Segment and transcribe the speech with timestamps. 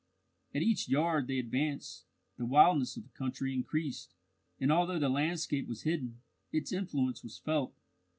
[0.55, 2.05] At each yard they advanced
[2.35, 4.15] the wildness of the country increased,
[4.59, 7.75] and although the landscape was hidden, its influence was felt.